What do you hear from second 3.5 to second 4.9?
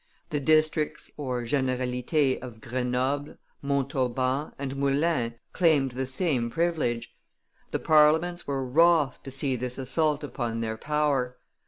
Montauban, and